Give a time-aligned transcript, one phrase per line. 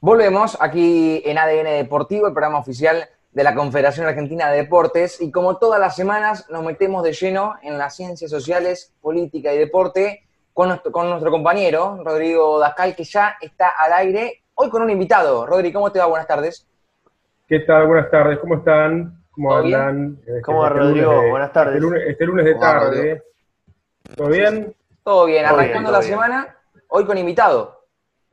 [0.00, 5.32] Volvemos aquí en ADN Deportivo, el programa oficial de la Confederación Argentina de Deportes, y
[5.32, 10.22] como todas las semanas nos metemos de lleno en las ciencias sociales, política y deporte
[10.54, 14.90] con nuestro, con nuestro compañero Rodrigo Dascal, que ya está al aire, hoy con un
[14.90, 15.44] invitado.
[15.46, 16.06] Rodrigo, ¿cómo te va?
[16.06, 16.64] Buenas tardes.
[17.48, 17.88] ¿Qué tal?
[17.88, 19.20] Buenas tardes, ¿cómo están?
[19.32, 20.16] ¿Cómo andan?
[20.20, 21.28] Este, ¿Cómo va, Rodrigo?
[21.28, 21.74] Buenas tardes.
[21.74, 23.22] Este lunes, este lunes de tarde.
[24.14, 24.76] ¿Todo bien?
[25.02, 26.56] Todo bien, arrancando la semana,
[26.86, 27.77] hoy con invitado.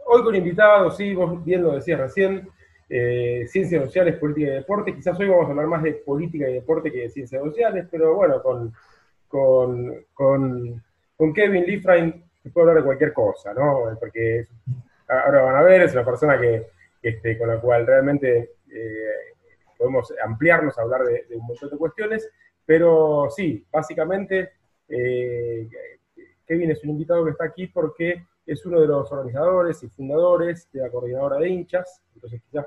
[0.07, 2.47] Hoy con invitados, sí, vos bien lo decías recién,
[2.87, 4.93] eh, ciencias sociales, política y deporte.
[4.93, 8.13] Quizás hoy vamos a hablar más de política y deporte que de ciencias sociales, pero
[8.13, 8.71] bueno, con,
[9.27, 13.97] con, con, Kevin Liefrein se puede hablar de cualquier cosa, ¿no?
[13.99, 14.45] Porque
[15.07, 16.67] ahora van a ver, es una persona que,
[17.01, 19.33] este, con la cual realmente eh,
[19.75, 22.29] podemos ampliarnos a hablar de, un montón de cuestiones,
[22.63, 24.51] pero sí, básicamente
[24.87, 25.67] eh,
[26.45, 30.69] Kevin es un invitado que está aquí porque es uno de los organizadores y fundadores
[30.71, 32.65] de la coordinadora de hinchas, entonces quizás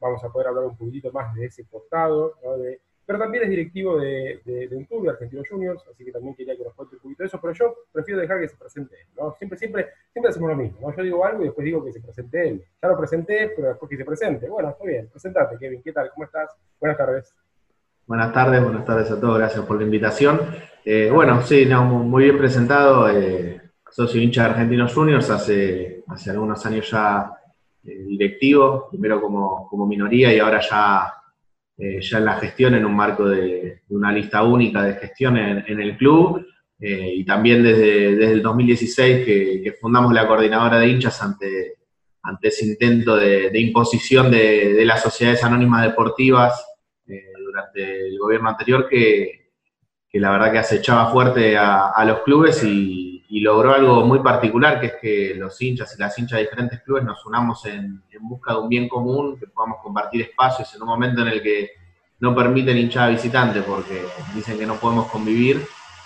[0.00, 2.34] vamos a poder hablar un poquitito más de ese costado,
[3.06, 4.40] pero también es directivo de,
[4.88, 7.40] club de Argentinos Juniors, así que también quería que nos cuente un poquito de eso,
[7.40, 9.34] pero yo prefiero dejar que se presente él, ¿no?
[9.38, 12.48] Siempre, siempre, siempre hacemos lo mismo, Yo digo algo y después digo que se presente
[12.48, 12.64] él.
[12.82, 14.48] Ya lo presenté, pero después que se presente.
[14.48, 16.10] Bueno, está bien, presentate, Kevin, ¿qué tal?
[16.10, 16.50] ¿Cómo estás?
[16.80, 17.32] Buenas tardes.
[18.06, 20.40] Buenas tardes, buenas tardes a todos, gracias por la invitación.
[20.84, 23.08] Eh, bueno, sí, muy bien presentado.
[23.08, 23.65] Eh,
[23.96, 27.30] socio hincha de Argentinos Juniors, hace, hace algunos años ya
[27.82, 31.14] eh, directivo, primero como, minoría y ahora ya,
[31.78, 35.80] eh, ya en la gestión, en un marco de, una lista única de gestión en,
[35.80, 36.46] el club.
[36.78, 41.76] Eh, y también desde, desde el 2016 que, fundamos la coordinadora de hinchas ante,
[42.22, 46.62] ante ese intento de, imposición de, las sociedades anónimas deportivas
[47.06, 49.52] durante el gobierno anterior que,
[50.06, 54.20] que, la verdad que acechaba fuerte a, a los clubes y, y logró algo muy
[54.20, 58.02] particular, que es que los hinchas y las hinchas de diferentes clubes nos unamos en,
[58.20, 61.70] busca de un bien común, que podamos compartir espacios en un momento en el que
[62.20, 64.02] no permiten hinchada visitante porque
[64.34, 65.60] dicen que no podemos convivir,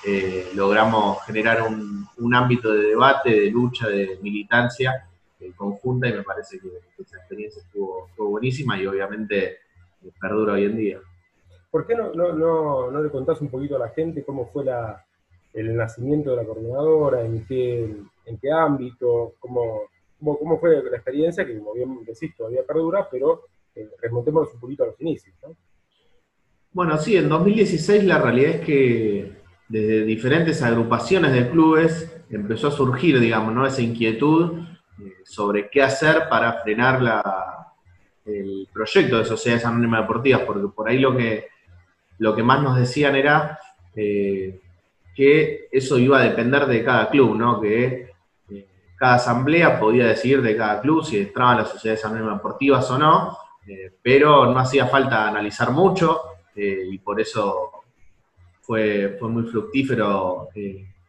[0.04, 5.08] eh, logramos generar un, ámbito de debate, de lucha, de militancia
[5.40, 6.68] eh, conjunta y me parece que,
[7.02, 9.58] esa experiencia estuvo, buenísima y obviamente
[10.02, 10.98] eh, perdura hoy en día.
[11.70, 15.04] ¿Por qué no, no, no le contás un poquito a la gente cómo fue la,
[15.52, 17.96] el nacimiento de la coordinadora, en qué,
[18.26, 19.82] en qué ámbito, cómo,
[20.20, 24.84] cómo, fue la experiencia, que como bien decís, todavía perdura, pero eh, remontémonos un poquito
[24.84, 25.34] a los inicios.
[25.42, 25.56] ¿no?
[26.72, 29.32] Bueno, sí, en 2016 la realidad es que
[29.68, 33.66] desde diferentes agrupaciones de clubes empezó a surgir, digamos, ¿no?
[33.66, 34.60] esa inquietud
[35.00, 37.74] eh, sobre qué hacer para frenar la,
[38.24, 41.48] el proyecto de sociedades anónimas deportivas, porque por ahí lo que,
[42.18, 43.58] lo que más nos decían era...
[43.96, 44.60] Eh,
[45.20, 47.60] que eso iba a depender de cada club, ¿no?
[47.60, 48.10] Que
[48.48, 48.66] eh,
[48.96, 53.36] cada asamblea podía decidir de cada club si entraban las sociedades anónimas deportivas o no,
[53.68, 56.22] eh, pero no hacía falta analizar mucho
[56.56, 57.70] eh, y por eso
[58.62, 60.48] fue, fue muy fructífero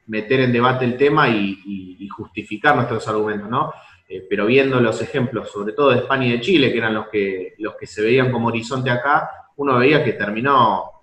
[0.07, 3.71] meter en debate el tema y, justificar nuestros argumentos, ¿no?
[4.29, 7.55] pero viendo los ejemplos, sobre todo de España y de Chile, que eran los que,
[7.59, 11.00] los que se veían como horizonte acá, uno veía que terminó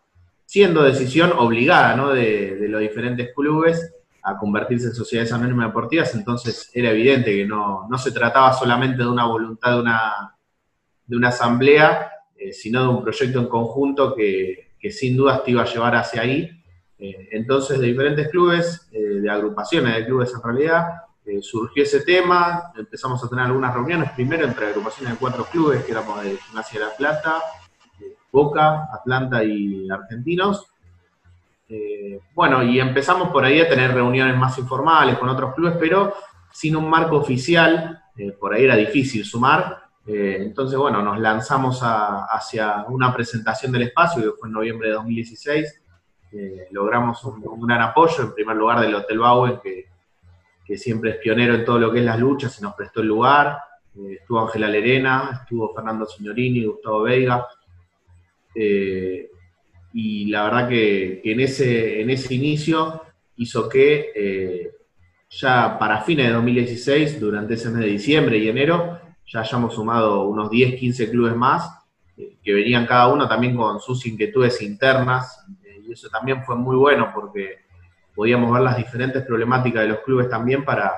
[0.49, 2.09] siendo decisión obligada ¿no?
[2.09, 7.87] de, los diferentes clubes a convertirse en sociedades anónimas deportivas, entonces era evidente que no,
[7.99, 10.35] se trataba solamente de una voluntad de una,
[11.05, 15.61] de una asamblea, eh, sino de un proyecto en conjunto que, sin duda te iba
[15.61, 16.51] a llevar hacia ahí.
[16.99, 20.87] Eh, entonces, de diferentes clubes, eh, de agrupaciones de clubes en realidad,
[21.43, 25.93] surgió ese tema, empezamos a tener algunas reuniones, primero entre agrupaciones de cuatro clubes, que
[25.93, 27.43] éramos de Gimnasia de la Plata,
[28.39, 30.67] Boca, Atlanta y Argentinos.
[31.69, 36.15] Eh, bueno, y empezamos por ahí a tener reuniones más informales con otros clubes, pero
[36.53, 39.83] sin un marco oficial, eh, por ahí era difícil sumar.
[40.07, 44.95] Eh, entonces, bueno, nos lanzamos hacia una presentación del espacio, que fue en noviembre de
[44.95, 45.83] 2016.
[46.71, 49.87] logramos un, gran apoyo, en primer lugar, del Hotel Bauen, que,
[50.65, 53.09] que, siempre es pionero en todo lo que es las luchas y nos prestó el
[53.09, 53.59] lugar.
[54.11, 57.45] estuvo Ángela Lerena, estuvo Fernando Signorini, Gustavo Veiga,
[58.61, 59.31] eh,
[59.93, 63.03] y la verdad que, en, ese, en ese inicio
[63.37, 64.71] hizo que eh,
[65.31, 70.25] ya para fines de 2016, durante ese mes de diciembre y enero, ya hayamos sumado
[70.25, 71.71] unos 10, 15 clubes más,
[72.17, 75.45] eh, que venían cada uno también con sus inquietudes internas,
[75.87, 77.61] y eso también fue muy bueno porque
[78.15, 80.93] podíamos ver las diferentes problemáticas de los clubes también para,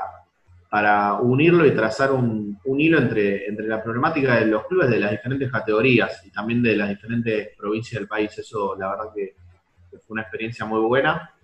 [0.70, 5.10] para unirlo y trazar un, hilo entre, entre la problemática de los clubes de las
[5.10, 8.38] diferentes categorías y también de las diferentes provincias del país.
[8.38, 9.34] Eso la verdad que,
[9.90, 11.34] fue una experiencia muy buena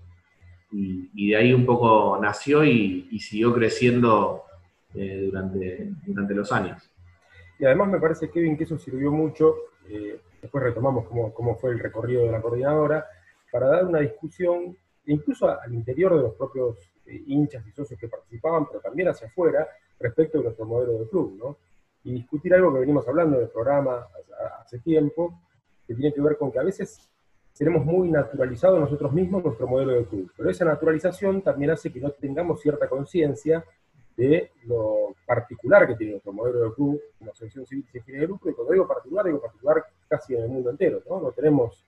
[0.70, 4.44] y, de ahí un poco nació y, siguió creciendo
[4.94, 6.88] eh, durante, durante los años.
[7.58, 9.56] y además me parece, Kevin, que eso sirvió mucho,
[9.88, 13.04] eh, después retomamos cómo, cómo, fue el recorrido de la coordinadora,
[13.50, 14.76] para dar una discusión,
[15.06, 16.76] incluso al interior de los propios
[17.08, 19.66] hinchas y socios que participaban, pero también hacia afuera,
[19.98, 21.56] respecto de nuestro modelo de club, ¿no?
[22.04, 24.06] Y discutir algo que venimos hablando en el programa
[24.60, 25.40] hace tiempo,
[25.86, 27.08] que tiene que ver con que a veces
[27.56, 32.00] tenemos muy naturalizado nosotros mismos nuestro modelo de club, pero esa naturalización también hace que
[32.00, 33.64] no tengamos cierta conciencia
[34.16, 38.26] de lo particular que tiene nuestro modelo de club como asociación civil sin fines de
[38.26, 41.20] lucro, y cuando digo particular, digo particular casi en el mundo entero, ¿no?
[41.20, 41.84] No tenemos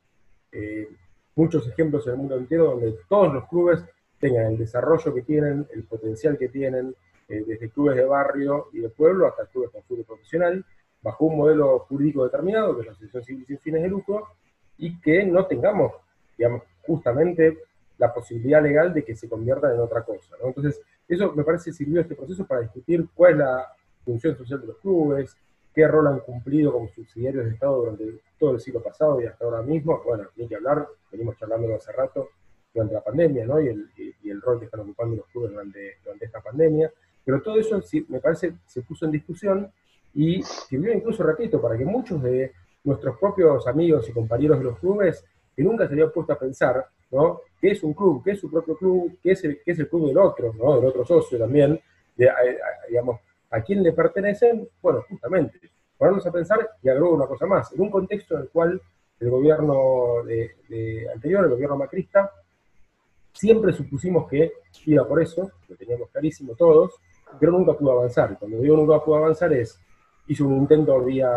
[0.52, 0.88] eh,
[1.34, 3.84] muchos ejemplos en el mundo entero donde todos los clubes
[4.18, 6.94] tengan el desarrollo que tienen, el potencial que tienen,
[7.28, 10.64] eh, desde clubes de barrio y de pueblo hasta clubes con fútbol profesional,
[11.02, 14.28] bajo un modelo jurídico determinado, que es la asociación civil sin fines de lucro,
[14.78, 15.92] y que no tengamos,
[16.36, 17.58] digamos, justamente
[17.98, 20.36] la posibilidad legal de que se convierta en otra cosa.
[20.42, 23.66] Entonces, eso me parece sirvió este proceso para discutir cuál es la
[24.04, 25.36] función social de los clubes,
[25.74, 29.44] qué rol han cumplido como subsidiarios de Estado durante todo el siglo pasado y hasta
[29.44, 30.00] ahora mismo.
[30.04, 32.30] Bueno, ni que hablar, venimos charlando hace rato
[32.72, 33.60] durante la pandemia, ¿no?
[33.60, 36.92] Y el, y el rol que están ocupando los clubes durante, durante esta pandemia.
[37.24, 39.72] Pero todo eso, me parece, se puso en discusión
[40.14, 42.52] y sirvió incluso, repito, para que muchos de
[42.84, 45.24] nuestros propios amigos y compañeros de los clubes,
[45.54, 47.40] que nunca se habían puesto a pensar ¿no?
[47.60, 48.22] ¿Qué es un club?
[48.24, 49.18] ¿Qué es su propio club?
[49.22, 50.52] ¿Qué es el, qué es el club del otro?
[50.54, 50.76] ¿no?
[50.76, 51.80] Del otro socio también.
[52.16, 52.30] De,
[52.88, 54.68] digamos, ¿a quién le pertenecen?
[54.82, 55.58] Bueno, justamente,
[55.96, 58.80] ponernos a pensar, y agrego una cosa más, en un contexto en el cual
[59.20, 62.30] el gobierno de, anterior, el gobierno macrista,
[63.38, 64.52] siempre supusimos que
[64.86, 66.94] iba por eso, lo teníamos clarísimo todos,
[67.38, 68.36] pero nunca pudo avanzar.
[68.36, 69.80] Cuando digo nunca pudo avanzar es,
[70.26, 71.28] hizo un intento vía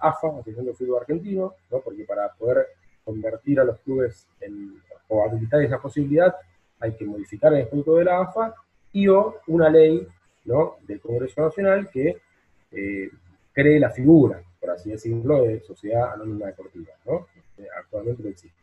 [0.00, 1.80] AFA, Asociación de Fútbol Argentino, ¿no?
[1.80, 2.64] porque para poder
[3.04, 4.28] convertir a los clubes
[5.08, 6.32] o habilitar esa posibilidad,
[6.78, 8.54] hay que modificar el estatuto de la AFA
[8.92, 10.06] y o una ley
[10.44, 10.76] ¿no?
[10.86, 12.18] del Congreso Nacional que
[12.70, 13.10] eh,
[13.52, 16.92] cree la figura, por así decirlo, de sociedad anónima deportiva.
[17.04, 17.26] ¿no?
[17.76, 18.57] Actualmente no existe.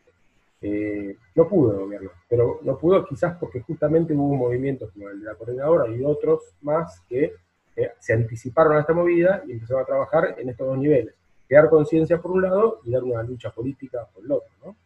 [0.60, 5.20] Eh, no pudo el gobierno, pero no pudo quizás porque justamente hubo movimientos como el
[5.20, 7.34] de la coordinadora y otros más que
[7.76, 11.14] eh, se anticiparon a esta movida y empezaron a trabajar en estos dos niveles.
[11.46, 14.48] Crear conciencia por un lado y dar una lucha política por el otro.
[14.64, 14.76] ¿no?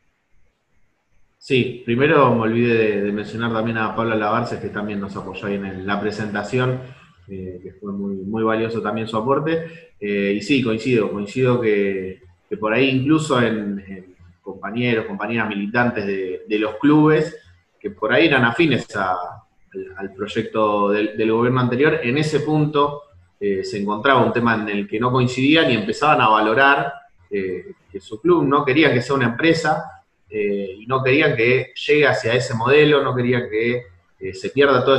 [1.39, 5.55] Sí, primero me olvidé de, mencionar también a Pablo Lavarce, que también nos apoyó ahí
[5.55, 6.81] en la presentación,
[7.29, 9.67] eh, que fue muy, muy valioso también su aporte.
[10.01, 12.23] Y sí, coincido, coincido que,
[12.59, 14.10] por ahí incluso en,
[14.52, 17.37] compañeros, compañeras militantes de, los clubes,
[17.79, 23.02] que por ahí eran afines al, proyecto del, gobierno anterior, en ese punto
[23.38, 26.93] eh, se encontraba un tema en el que no coincidían y empezaban a valorar
[27.31, 30.00] que su club no quería que sea una empresa,
[30.32, 33.82] eh, y no querían que llegue hacia ese modelo, no querían que
[34.20, 34.99] eh, se pierda toda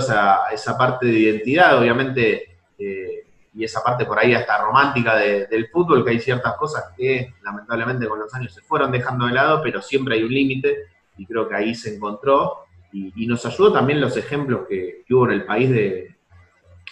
[0.51, 3.20] esa, parte de identidad, obviamente, eh,
[3.53, 8.07] y esa parte por ahí hasta romántica del fútbol, que hay ciertas cosas que lamentablemente
[8.07, 10.85] con los años se fueron dejando de lado, pero siempre hay un límite,
[11.17, 15.31] y creo que ahí se encontró, y, nos ayudó también los ejemplos que, hubo en
[15.31, 16.15] el país de,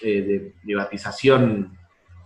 [0.02, 1.78] de privatización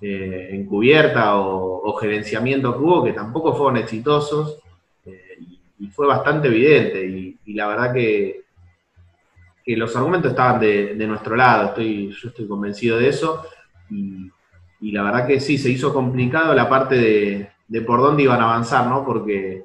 [0.01, 4.59] encubierta o, gerenciamiento que hubo, que tampoco fueron exitosos,
[5.79, 7.05] y fue bastante evidente.
[7.05, 8.45] Y, la verdad que,
[9.63, 13.45] que, los argumentos estaban de, nuestro lado, estoy, yo estoy convencido de eso.
[13.89, 14.31] Y,
[14.91, 18.87] la verdad que sí, se hizo complicado la parte de, por dónde iban a avanzar,
[18.87, 19.05] ¿no?
[19.05, 19.63] Porque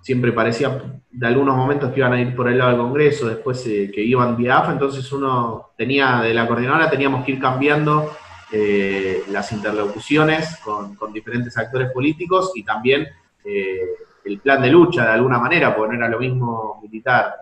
[0.00, 3.66] siempre parecía de algunos momentos que iban a ir por el lado del Congreso, después
[3.66, 8.12] eh, que iban vía entonces uno tenía, de la coordinadora teníamos que ir cambiando
[8.50, 13.08] eh, las interlocuciones con, diferentes actores políticos y también
[13.44, 13.80] eh,
[14.24, 17.34] el plan de lucha de alguna manera, porque no era lo mismo militar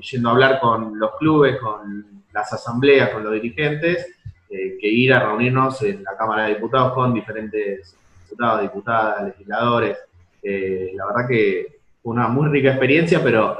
[0.00, 4.13] yendo a hablar con los clubes, con las asambleas, con los dirigentes,
[4.56, 9.98] eh, que ir a reunirnos en la Cámara de Diputados con diferentes diputados, diputadas, legisladores.
[10.40, 13.58] Eh, la verdad que fue una muy rica experiencia, pero,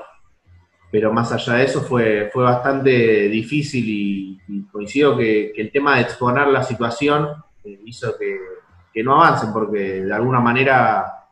[0.93, 6.03] pero más allá de eso fue, fue bastante difícil y, coincido que, el tema de
[6.03, 7.43] exponer la situación
[7.85, 8.39] hizo que,
[8.93, 11.27] que no avancen, porque de alguna manera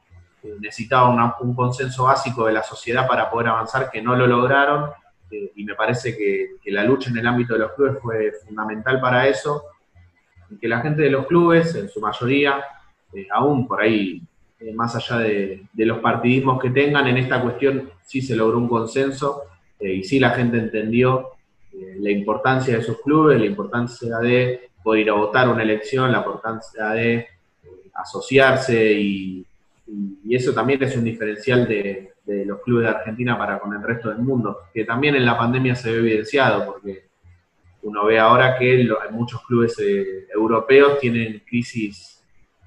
[0.58, 4.90] necesitaba un consenso básico de la sociedad para poder avanzar, que no lo lograron,
[5.32, 9.00] eh, y me parece que, la lucha en el ámbito de los clubes fue fundamental
[9.00, 9.64] para eso,
[10.50, 12.62] y que la gente de los clubes, en su mayoría,
[13.14, 14.22] eh, aún por ahí,
[14.60, 18.68] eh, más allá de, los partidismos que tengan, en esta cuestión sí se logró un
[18.68, 19.44] consenso,
[19.80, 21.30] y sí la gente entendió
[21.98, 26.18] la importancia de esos clubes, la importancia de poder ir a votar una elección, la
[26.18, 27.26] importancia de
[27.94, 29.46] asociarse y,
[30.30, 34.18] eso también es un diferencial de, los clubes de Argentina para con el resto del
[34.18, 37.06] mundo, que también en la pandemia se ve evidenciado, porque
[37.82, 42.12] uno ve ahora que muchos clubes eh, europeos tienen crisis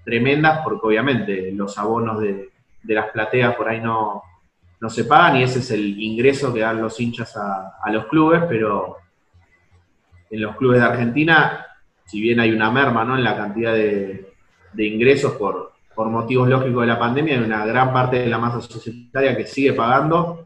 [0.06, 2.52] tremendas porque obviamente los abonos de,
[2.84, 4.22] las plateas por ahí no,
[4.80, 8.44] no se pagan y ese es el ingreso que dan los hinchas a, los clubes,
[8.48, 8.98] pero
[10.30, 11.66] en los clubes de Argentina,
[12.06, 13.18] si bien hay una merma ¿no?
[13.18, 14.32] en la cantidad de,
[14.78, 18.62] ingresos por, por motivos lógicos de la pandemia, hay una gran parte de la masa
[18.62, 20.46] societaria que sigue pagando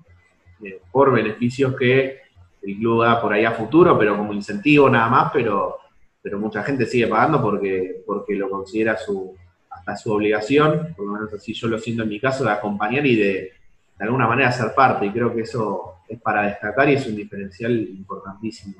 [0.64, 2.20] eh, por beneficios que
[2.62, 5.78] el club da por ahí a futuro, pero como incentivo nada más, pero,
[6.22, 9.36] pero mucha gente sigue pagando porque, porque lo considera su,
[9.70, 13.06] hasta su obligación, por lo menos así yo lo siento en mi caso, de acompañar
[13.06, 16.94] y de, de alguna manera ser parte, y creo que eso es para destacar y
[16.94, 18.76] es un diferencial importantísimo.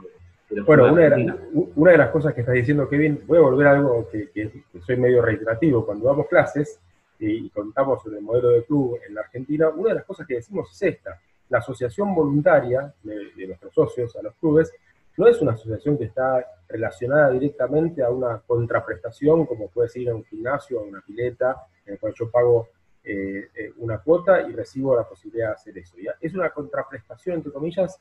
[0.66, 4.30] Bueno, una de, las cosas que estás diciendo, Kevin, voy a volver a algo que,
[4.32, 6.80] que, soy medio reiterativo, cuando damos clases
[7.20, 10.36] y contamos sobre el modelo de club en la Argentina, una de las cosas que
[10.36, 14.72] decimos es esta, la asociación voluntaria de, nuestros socios a los clubes
[15.18, 20.10] no es una asociación que está relacionada directamente a una contraprestación, como puede ser ir
[20.12, 22.70] a un gimnasio, a una pileta, en el cual yo pago
[23.04, 25.98] eh, eh, una cuota y recibo la posibilidad de hacer eso.
[26.22, 28.00] Es una contraprestación, entre comillas,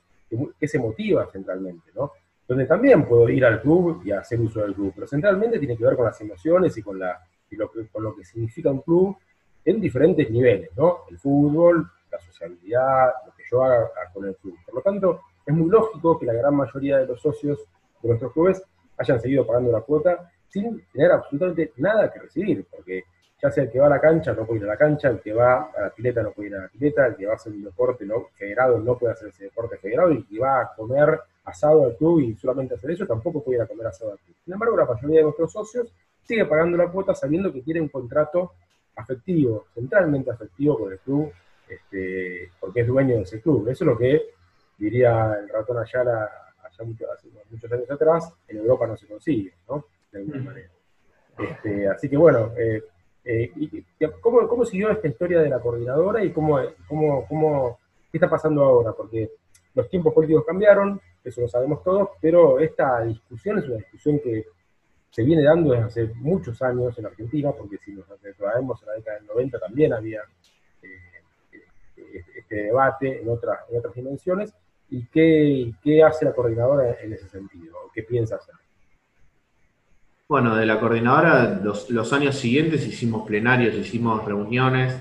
[0.61, 2.13] que, se motiva centralmente, ¿no?
[2.49, 5.85] Donde también puedo ir al club y hacer uso del club, pero centralmente tiene que
[5.85, 9.17] ver con las emociones y con, la, lo, que, con lo que significa un club
[9.65, 11.01] en diferentes niveles, ¿no?
[11.11, 13.13] El fútbol, la sociabilidad,
[13.51, 14.57] yo haga con el club.
[14.65, 17.59] Por lo tanto, es muy lógico que la gran mayoría de los socios
[18.03, 18.63] de nuestros clubes
[18.97, 23.05] hayan seguido pagando la cuota sin tener absolutamente nada que recibir, porque
[23.41, 25.21] ya sea el que va a la cancha no puede ir a la cancha, el
[25.21, 27.37] que va a la pileta no puede ir a la pileta, el que va a
[27.37, 30.63] hacer un deporte no, federado no puede hacer ese deporte federado, y el que va
[30.63, 34.13] a comer asado al club y solamente hacer eso tampoco puede ir a comer asado
[34.13, 34.37] al club.
[34.45, 37.89] Sin embargo, la mayoría de nuestros socios sigue pagando la cuota sabiendo que tiene un
[37.89, 38.53] contrato
[38.97, 41.33] afectivo, centralmente afectivo con el club
[41.69, 43.69] este, porque es dueño de ese club.
[43.69, 44.23] Eso es lo que
[44.79, 46.25] diría el ratón Ayala
[46.63, 46.85] allá hace
[47.51, 49.85] muchos años atrás, en Europa no se consigue, ¿no?
[50.13, 50.71] De alguna manera.
[51.39, 52.83] Este, así que bueno, eh,
[53.25, 53.53] eh,
[54.21, 57.79] ¿cómo, ¿cómo, siguió esta historia de la coordinadora y cómo, cómo, cómo,
[58.11, 58.93] qué está pasando ahora?
[58.93, 59.31] Porque
[59.75, 64.47] los tiempos políticos cambiaron, eso lo sabemos todos, pero esta discusión es una discusión que
[65.11, 68.93] se viene dando desde hace muchos años en Argentina, porque si nos retrotraemos a la
[68.95, 70.21] década del 90 también había
[72.37, 74.55] este debate en, otras en otras dimensiones
[74.91, 78.55] y qué, qué, hace la coordinadora en ese sentido, qué piensa hacer.
[80.29, 84.99] Bueno, de la coordinadora, los, años siguientes hicimos plenarios, hicimos reuniones,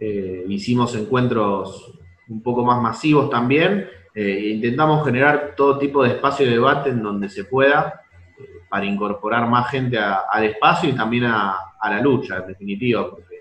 [0.00, 6.46] eh, hicimos encuentros un poco más masivos también, eh, intentamos generar todo tipo de espacio
[6.46, 8.02] de debate en donde se pueda
[8.38, 13.10] eh, para incorporar más gente al espacio y también a, a, la lucha, en definitiva,
[13.10, 13.34] porque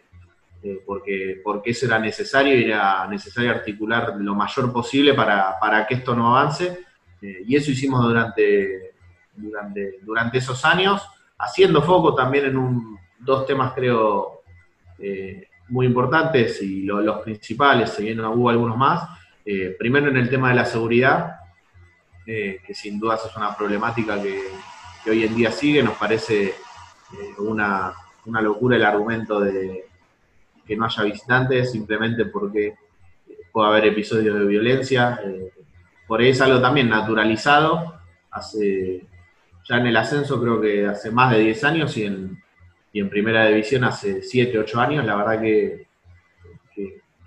[0.63, 5.95] eh, porque, porque eso era necesario y era necesario articular lo mayor posible para, que
[5.95, 6.85] esto no avance.
[7.21, 8.95] Y eso hicimos durante,
[9.35, 11.05] durante, durante esos años,
[11.37, 14.43] haciendo foco también en un, dos temas, creo,
[15.69, 19.09] muy importantes y los principales, si bien hubo algunos más.
[19.77, 21.37] Primero en el tema de la seguridad,
[22.25, 24.41] que sin dudas es una problemática que,
[25.09, 26.53] hoy en día sigue, nos parece
[27.39, 27.93] una,
[28.25, 29.85] una locura el argumento de,
[30.65, 32.75] que no haya visitantes simplemente porque
[33.51, 35.19] puede haber episodios de violencia.
[35.23, 35.51] Eh,
[36.07, 37.99] por ahí es algo también naturalizado.
[38.31, 39.05] Hace,
[39.67, 42.41] ya en el ascenso creo que hace más de 10 años y en,
[42.91, 45.05] y en primera división hace 7, 8 años.
[45.05, 45.87] La verdad que,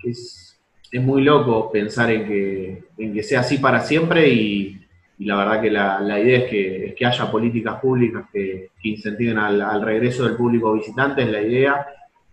[0.03, 0.46] es,
[0.91, 4.73] es, muy loco pensar en que, en que sea así para siempre y,
[5.19, 9.37] la verdad que la, la idea es que, es que, haya políticas públicas que, incentiven
[9.39, 11.87] al, regreso del público visitante, es la idea.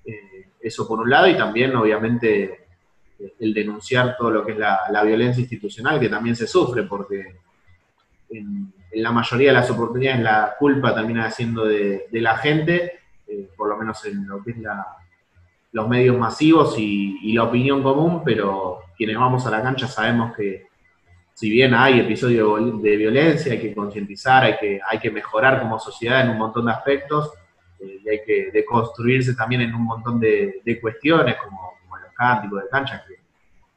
[0.05, 2.67] Eh, eso por un lado, y también, obviamente,
[3.39, 7.37] el denunciar todo lo que es la, violencia institucional, que también se sufre, porque
[8.31, 13.69] en, la mayoría de las oportunidades la culpa termina siendo de, la gente, eh, por
[13.69, 14.57] lo menos en lo que es
[15.75, 20.69] los medios masivos y, la opinión común, pero quienes vamos a la cancha sabemos que
[21.35, 25.81] si bien hay episodios de violencia, hay que concientizar, hay que, hay que mejorar como
[25.81, 27.33] sociedad en un montón de aspectos,
[27.81, 33.05] y hay que deconstruirse también en un montón de, cuestiones, como, los cánticos de cancha,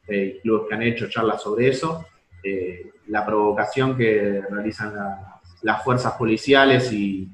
[0.06, 2.06] que hay clubes que han hecho charlas sobre eso,
[2.44, 4.94] eh, la provocación que realizan
[5.64, 7.28] las fuerzas policiales y,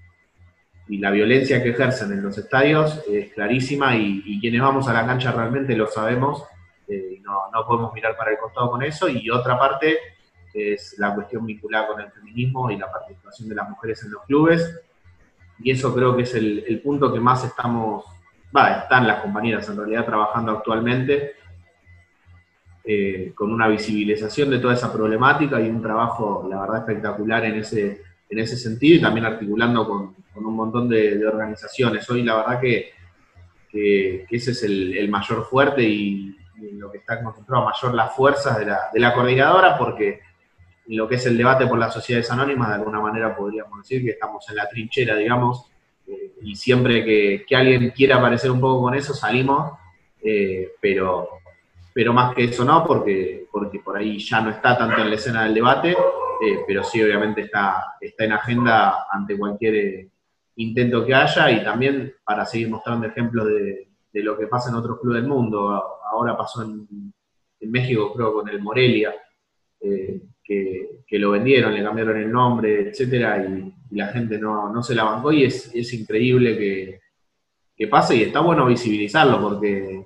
[0.88, 5.32] la violencia que ejercen en los estadios es clarísima y, quienes vamos a la cancha
[5.32, 6.44] realmente lo sabemos,
[6.88, 9.98] eh, no, no podemos mirar para el costado con eso, y otra parte
[10.54, 14.24] es la cuestión vinculada con el feminismo y la participación de las mujeres en los
[14.24, 14.82] clubes,
[15.60, 18.04] y eso creo que es el, punto que más estamos,
[18.56, 21.36] va, están las compañeras en realidad trabajando actualmente,
[22.84, 27.56] eh, con una visibilización de toda esa problemática y un trabajo, la verdad, espectacular en
[27.56, 32.10] ese, en ese sentido y también articulando con, un montón de, organizaciones.
[32.10, 32.94] Hoy la verdad que,
[34.30, 36.36] ese es el, mayor fuerte y,
[36.74, 40.22] lo que está concentrado mayor las fuerzas de la, de la coordinadora, porque
[40.88, 44.04] en lo que es el debate por las sociedades anónimas, de alguna manera podríamos decir
[44.04, 45.70] que estamos en la trinchera, digamos,
[46.08, 49.78] eh, y siempre que, alguien quiera aparecer un poco con eso, salimos,
[50.22, 51.30] eh, pero,
[51.94, 55.16] pero más que eso no, porque, porque por ahí ya no está tanto en la
[55.16, 60.08] escena del debate, eh, pero sí obviamente está, está en agenda ante cualquier
[60.56, 65.00] intento que haya y también para seguir mostrando ejemplos de, lo que pasa en otros
[65.00, 65.70] clubes del mundo.
[66.12, 66.88] Ahora pasó en,
[67.60, 69.14] en México, creo, con el Morelia
[70.44, 75.32] que, lo vendieron, le cambiaron el nombre, etcétera, y, la gente no, se la bancó
[75.32, 77.00] y es, es increíble que,
[77.76, 80.04] que, pase y está bueno visibilizarlo porque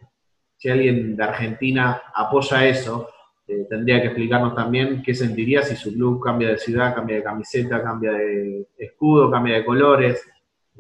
[0.58, 3.08] si alguien de Argentina apoya eso,
[3.48, 7.24] eh, tendría que explicarnos también qué sentiría si su club cambia de ciudad, cambia de
[7.24, 10.22] camiseta, cambia de escudo, cambia de colores.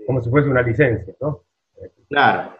[0.05, 1.43] Como si fuese una licencia, ¿no?
[2.09, 2.51] Claro.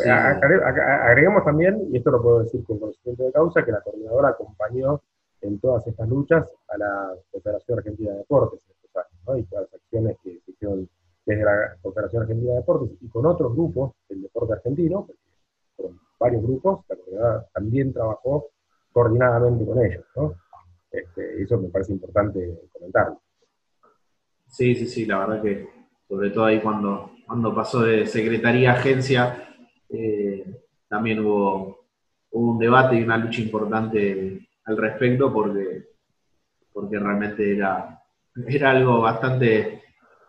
[0.00, 5.00] Agregamos también, y esto lo puedo decir con conocimiento de causa, que la coordinadora acompañó
[5.40, 9.64] en todas estas luchas a la Confederación Argentina de Deportes en estos años, y todas
[9.70, 10.88] las acciones que se hicieron
[11.26, 15.22] desde la Confederación Argentina de Deportes y con otros grupos del deporte argentino, porque
[15.76, 18.48] fueron varios grupos, la coordinadora también trabajó
[18.92, 20.04] coordinadamente con ellos.
[20.16, 20.34] ¿no?
[20.90, 23.20] Este, eso me parece importante comentarlo.
[24.54, 25.68] Sí, sí, sí, la verdad que
[26.08, 29.48] sobre todo ahí cuando, cuando pasó de secretaría a agencia,
[29.88, 30.44] eh,
[30.88, 31.84] también hubo,
[32.30, 35.84] un debate y una lucha importante al respecto porque,
[36.72, 38.00] porque realmente era,
[38.46, 39.82] era algo bastante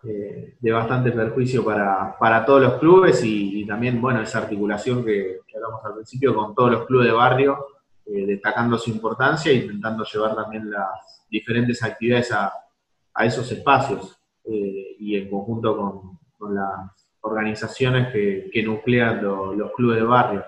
[0.04, 5.84] eh, de bastante perjuicio para, todos los clubes y, también, bueno, esa articulación que, hablamos
[5.84, 7.66] al principio con todos los clubes de barrio,
[8.04, 12.52] eh, destacando su importancia e intentando llevar también las diferentes actividades a,
[13.24, 14.15] esos espacios
[14.46, 15.76] y en conjunto
[16.38, 20.44] con, las organizaciones que, nuclean los clubes de barrio,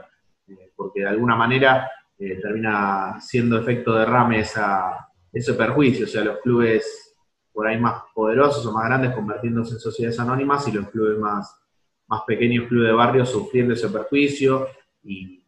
[0.46, 6.38] eh, porque de alguna manera eh, termina siendo efecto derrame ese perjuicio, o sea, los
[6.38, 7.08] clubes
[7.52, 11.60] por ahí más poderosos o más grandes convirtiéndose en sociedades anónimas y los clubes más,
[12.06, 14.68] más pequeños, clubes de barrio, sufriendo ese perjuicio
[15.02, 15.44] y,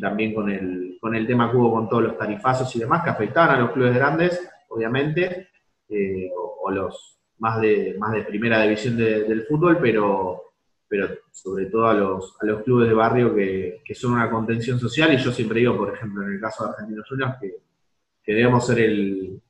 [0.00, 3.10] también con el, con el tema que hubo con todos los tarifazos y demás que
[3.10, 5.48] afectaban a los clubes grandes, obviamente,
[5.88, 10.52] eh, o, los más de, más de primera división del fútbol, pero,
[10.86, 15.12] pero sobre todo a los, a los clubes de barrio que, son una contención social,
[15.12, 18.78] y yo siempre digo, por ejemplo, en el caso de Argentinos Juniors, que, debemos ser
[18.78, 19.42] el,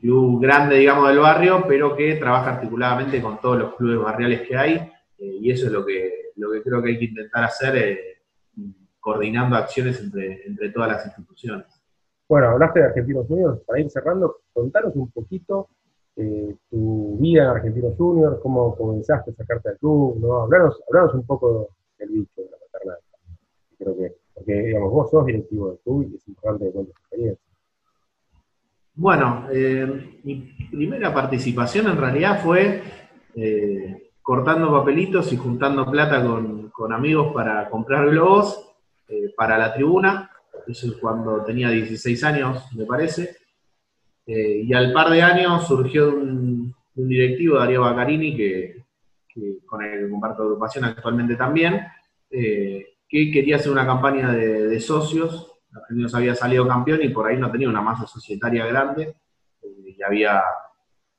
[0.00, 4.56] club grande, digamos, del barrio, pero que trabaja articuladamente con todos los clubes barriales que
[4.56, 4.74] hay,
[5.18, 8.22] eh, y eso es lo que, lo que creo que hay que intentar hacer, eh,
[8.98, 11.66] coordinando acciones entre, entre todas las instituciones.
[12.26, 15.68] Bueno, hablaste de Argentinos Juniors, para ir cerrando, contanos un poquito
[16.20, 20.42] eh, tu vida en Argentinos Juniors, cómo comenzaste a sacarte al club, ¿no?
[20.42, 20.80] Hablanos,
[21.14, 22.98] un poco del bicho de la paternal.
[23.78, 27.00] Creo que, porque digamos, vos sos directivo del club y es importante que cuentes tu
[27.02, 27.44] experiencia.
[28.96, 32.82] Bueno, eh, mi primera participación en realidad fue
[33.36, 38.64] eh, cortando papelitos y juntando plata con, con amigos para comprar globos
[39.36, 40.30] para la tribuna.
[40.66, 43.47] Eso es cuando tenía 16 años, me parece.
[44.30, 48.84] Eh, y al par de años surgió un, directivo, Darío Baccarini, que,
[49.64, 51.86] con el que comparto agrupación actualmente también,
[52.30, 55.54] eh, que quería hacer una campaña de, socios.
[55.72, 59.14] Argentinos había salido campeón y por ahí no tenía una masa societaria grande.
[59.62, 60.42] Eh, y había,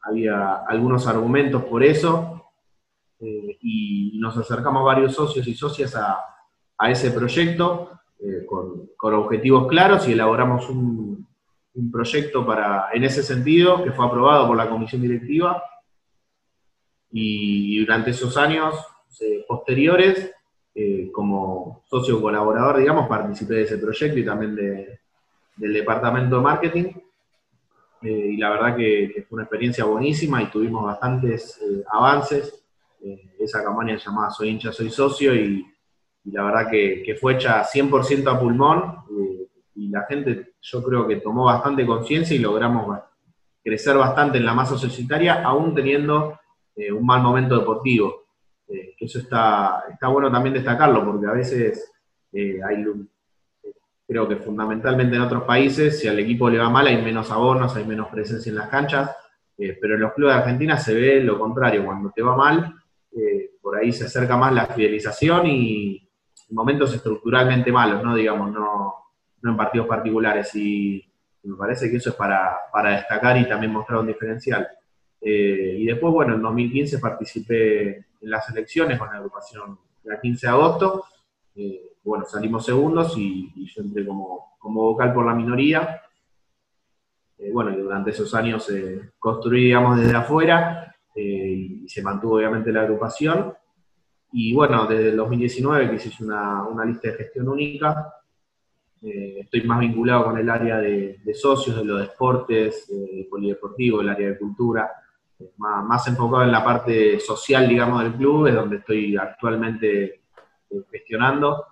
[0.02, 2.36] había algunos argumentos por eso.
[3.20, 6.20] y nos acercamos varios socios y socias a,
[6.90, 8.00] ese proyecto
[8.48, 11.29] con, con objetivos claros y elaboramos un,
[11.74, 15.64] un proyecto para, en ese sentido que fue aprobado por la comisión directiva
[17.12, 18.76] y durante esos años
[19.22, 20.32] eh, posteriores,
[20.76, 26.86] eh, como socio colaborador, digamos, participé de ese proyecto y también del departamento de marketing.
[28.02, 31.60] Eh, y la verdad que, fue una experiencia buenísima y tuvimos bastantes
[31.92, 32.56] avances.
[33.40, 35.66] esa campaña llamada Soy hincha, soy socio y,
[36.26, 38.98] la verdad que, que, fue hecha 100% a pulmón
[39.80, 43.00] y la gente yo creo que tomó bastante conciencia y logramos
[43.64, 46.38] crecer bastante en la masa societaria, aún teniendo
[46.76, 48.26] eh, un mal momento deportivo.
[48.68, 51.92] Eh, eso está, está bueno también destacarlo, porque a veces
[52.34, 52.86] eh, hay,
[54.06, 57.74] creo que fundamentalmente en otros países, si al equipo le va mal hay menos abonos,
[57.76, 59.16] hay menos presencia en las canchas,
[59.56, 62.76] pero en los clubes de Argentina se ve lo contrario, cuando te va mal,
[63.62, 66.10] por ahí se acerca más la fidelización y
[66.52, 68.16] momentos estructuralmente malos, ¿no?
[68.16, 69.00] Digamos, no,
[69.42, 70.56] no en partidos particulares.
[70.56, 71.04] Y
[71.44, 72.58] me parece que eso es para,
[72.96, 74.68] destacar y también mostrar un diferencial.
[75.22, 80.48] Eh, y después, bueno, en 2015 participé en las elecciones con la agrupación la 15
[80.48, 81.06] de agosto.
[81.56, 86.02] Eh, bueno, salimos segundos y, yo entré como, como, vocal por la minoría.
[87.38, 88.72] Eh, bueno, y durante esos años
[89.18, 93.54] construí, digamos, desde afuera y se mantuvo obviamente la agrupación.
[94.32, 98.14] Y bueno, desde el 2019 que se hizo una, una lista de gestión única,
[99.02, 104.10] eh, estoy más vinculado con el área de, socios, de los deportes, de polideportivo, el
[104.10, 104.92] área de cultura,
[105.40, 110.04] eh, más, enfocado en la parte social, digamos, del club, es donde estoy actualmente
[110.70, 111.66] eh, gestionando.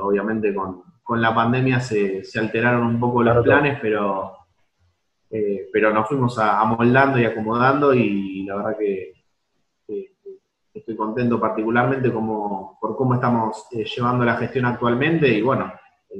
[0.00, 0.82] obviamente con,
[1.20, 4.36] la pandemia se, alteraron un poco los planes, pero,
[5.72, 9.14] pero nos fuimos amoldando y acomodando y la verdad que
[10.72, 15.72] estoy contento particularmente como, por cómo estamos llevando la gestión actualmente y bueno,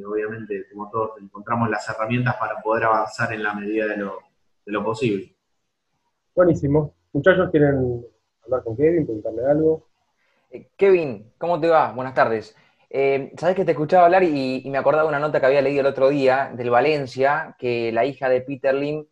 [0.06, 5.34] obviamente, como todos, encontramos las herramientas para poder avanzar en la medida de lo, posible.
[6.34, 6.94] Buenísimo.
[7.12, 8.04] Muchachos, ¿quieren
[8.44, 9.88] hablar con Kevin, preguntarle algo?
[10.50, 11.92] Eh, Kevin, ¿cómo te va?
[11.92, 12.56] Buenas tardes.
[12.88, 15.80] Eh, Sabes que te escuchaba hablar y, me acordaba de una nota que había leído
[15.80, 19.06] el otro día del Valencia, que la hija de Peter Lim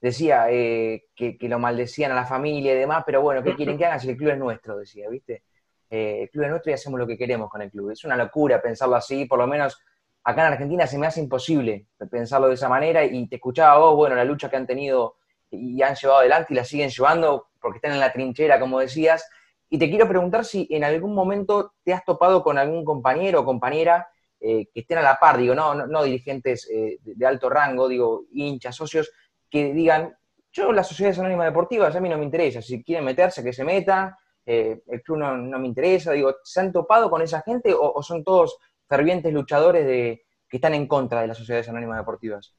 [0.00, 3.86] decía eh, que, lo maldecían a la familia y demás, pero bueno, ¿qué quieren que
[3.86, 4.76] hagan si el club es nuestro?
[4.76, 5.44] Decía, ¿viste?
[5.90, 7.90] el club es nuestro y hacemos lo que queremos con el club.
[7.90, 9.78] Es una locura pensarlo así, por lo menos
[10.24, 13.94] acá en Argentina se me hace imposible pensarlo de esa manera y te escuchaba vos,
[13.94, 15.16] bueno, la lucha que han tenido
[15.50, 19.28] y han llevado adelante y la siguen llevando porque están en la trinchera, como decías.
[19.68, 23.44] Y te quiero preguntar si en algún momento te has topado con algún compañero o
[23.44, 24.08] compañera
[24.40, 28.24] eh, que estén a la par, digo, no, no, dirigentes eh, de, alto rango, digo,
[28.32, 29.10] hinchas, socios,
[29.48, 30.14] que digan,
[30.52, 33.64] yo las sociedades anónimas deportivas a mí no me interesa, si quieren meterse, que se
[33.64, 38.02] metan, eh, el club no, me interesa, digo, ¿se han topado con esa gente o
[38.02, 38.58] son todos
[38.94, 42.54] fervientes luchadores de, que están en contra de las sociedades anónimas deportivas?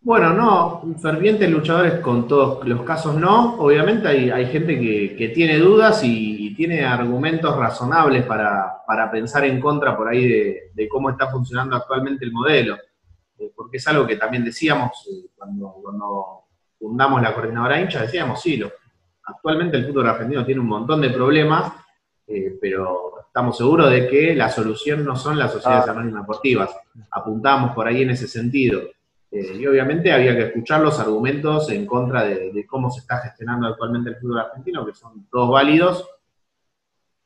[0.00, 3.56] Bueno, no, fervientes luchadores con todos los casos no.
[3.56, 10.08] Obviamente hay, gente que, tiene dudas y, tiene argumentos razonables para, pensar en contra por
[10.08, 10.26] ahí
[10.74, 12.76] de, cómo está funcionando actualmente el modelo.
[13.38, 16.44] Eh, porque es algo que también decíamos eh, cuando,
[16.78, 18.60] fundamos la coordinadora hincha, decíamos, sí,
[19.24, 21.72] actualmente el fútbol argentino tiene un montón de problemas,
[22.26, 25.92] eh, pero estamos seguros de que la solución no son las sociedades ah.
[25.92, 26.74] anónimas deportivas.
[27.10, 28.80] Apuntamos por ahí en ese sentido.
[29.30, 33.66] Eh, y obviamente había que escuchar los argumentos en contra de, cómo se está gestionando
[33.66, 36.08] actualmente el fútbol argentino, que son todos válidos,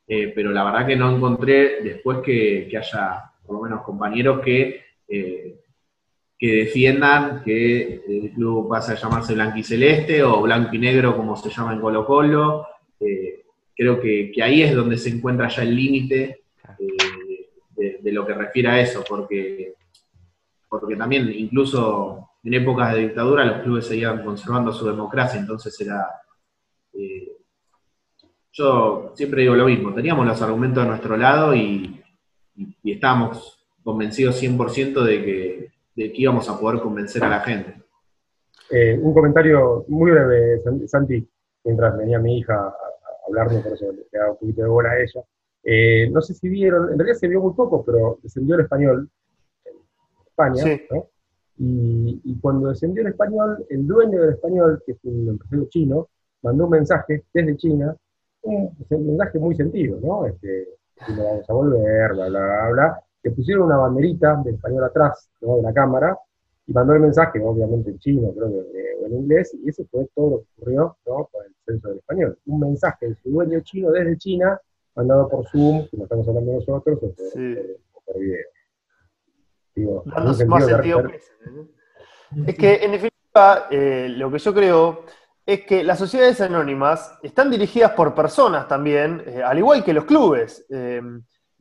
[0.09, 4.85] eh, pero la verdad que no encontré después que, haya por lo menos compañeros que,
[5.07, 5.61] eh,
[6.37, 11.51] que defiendan que el club pase a llamarse blanquiceleste o blanco y negro como se
[11.51, 12.67] llama en Colo Colo
[13.77, 16.45] creo que, ahí es donde se encuentra ya el límite
[16.79, 19.75] eh, de, lo que refiere a eso, porque,
[20.69, 26.07] porque también incluso en épocas de dictadura los clubes seguían conservando su democracia, entonces era...
[26.93, 27.29] Eh,
[28.55, 31.99] yo siempre digo lo mismo, teníamos los argumentos a nuestro lado y,
[32.85, 37.83] estábamos convencidos 100% de que, de que íbamos a poder convencer a la gente.
[38.71, 41.27] Eh, un comentario muy breve, Santi,
[41.65, 42.75] mientras venía mi hija
[43.27, 45.23] hablarme, por eso le da un poquito de bola a ella.
[45.65, 49.09] Eh, no sé si vieron, en realidad se vio muy poco, pero descendió el español
[49.65, 49.75] en
[50.27, 51.07] España, ¿no?
[51.59, 56.09] y, cuando descendió el español, el dueño del español, que es un empresario chino,
[56.43, 57.97] mandó un mensaje desde China,
[58.43, 60.27] un, mensaje muy sentido, ¿no?
[60.27, 60.69] Este,
[61.09, 65.31] no vamos a volver, bla, bla, bla, bla, que pusieron una banderita del español atrás,
[65.41, 65.57] ¿no?
[65.57, 66.19] De la cámara,
[66.67, 70.09] y mandó el mensaje, obviamente en chino, creo que, o en inglés, y eso fue
[70.15, 71.29] todo lo que ocurrió ¿no?
[71.31, 72.39] con el censo del español.
[72.47, 74.61] Un mensaje de su dueño chino desde China,
[74.95, 78.47] mandado por Zoom, como estamos hablando nosotros, o por, video.
[79.75, 81.21] Digo, más sentido ¿eh?
[82.47, 85.05] Es que, en definitiva, eh, lo que yo creo
[85.45, 90.05] es que las sociedades anónimas están dirigidas por personas también, eh, al igual que los
[90.05, 90.67] clubes.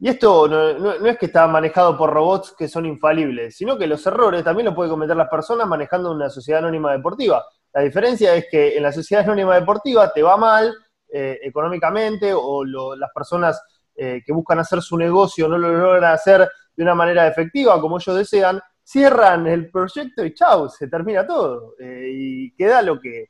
[0.03, 4.03] Y esto no, es que está manejado por robots que son infalibles, sino que los
[4.07, 7.45] errores también los pueden cometer las personas manejando una sociedad anónima deportiva.
[7.71, 10.73] La diferencia es que en la sociedad anónima deportiva te va mal
[11.07, 13.61] eh, económicamente o las personas
[13.95, 17.99] eh, que buscan hacer su negocio no lo logran hacer de una manera efectiva como
[17.99, 21.75] ellos desean, cierran el proyecto y chau, se termina todo.
[21.79, 23.27] Eh, y queda lo que,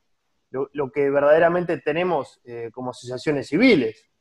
[0.50, 2.40] lo que verdaderamente tenemos
[2.72, 4.11] como asociaciones civiles.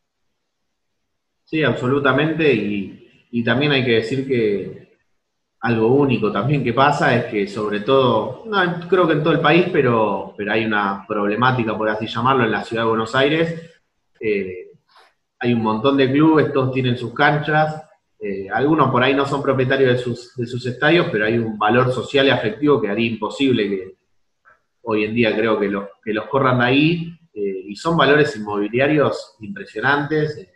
[1.51, 2.53] Sí, absolutamente.
[2.53, 4.97] Y, también hay que decir que
[5.61, 9.41] algo único también que pasa es que sobre todo, no, creo que en todo el
[9.41, 13.69] país, pero, pero hay una problemática, por así llamarlo, en la ciudad de Buenos Aires.
[14.19, 14.67] Eh,
[15.39, 17.83] hay un montón de clubes, todos tienen sus canchas.
[18.19, 21.57] Eh, algunos por ahí no son propietarios de sus, de sus estadios, pero hay un
[21.57, 23.95] valor social y afectivo que haría imposible que,
[24.83, 29.35] hoy en día creo que los, que los corran de ahí, y son valores inmobiliarios
[29.41, 30.50] impresionantes,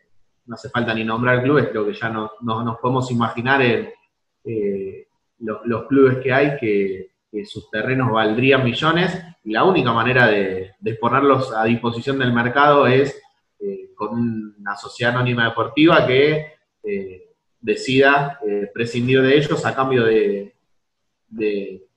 [0.45, 3.61] no hace falta ni nombrar clubes, creo que ya no, nos podemos imaginar
[5.39, 7.11] los, clubes que hay que,
[7.45, 13.21] sus terrenos valdrían millones, y la única manera de, ponerlos a disposición del mercado es
[13.59, 16.53] eh, con una sociedad anónima deportiva que
[16.83, 17.29] eh,
[17.59, 20.53] decida eh, prescindir de ellos a cambio de,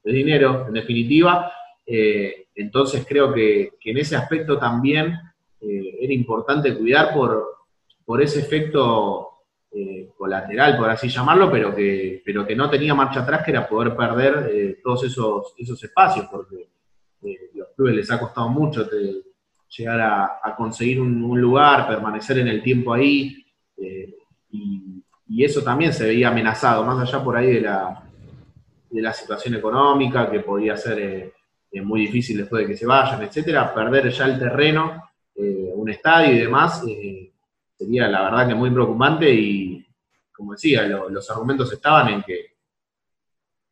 [0.05, 1.53] dinero, en definitiva.
[1.87, 5.15] entonces creo que, en ese aspecto también
[5.61, 7.58] era importante cuidar por,
[8.09, 13.21] por ese efecto eh, colateral, por así llamarlo, pero que, pero que no tenía marcha
[13.21, 16.71] atrás, que era poder perder eh, todos esos, esos espacios, porque
[17.23, 18.89] eh, los clubes les ha costado mucho
[19.77, 23.45] llegar a, conseguir un, lugar, permanecer en el tiempo ahí,
[24.51, 28.03] y, eso también se veía amenazado, más allá por ahí de la,
[28.89, 31.35] de la situación económica, que podía ser
[31.83, 36.39] muy difícil después de que se vayan, etcétera, perder ya el terreno, un estadio y
[36.39, 36.83] demás
[37.79, 39.87] sería la verdad que muy preocupante y,
[40.33, 42.57] como decía, los argumentos estaban en que,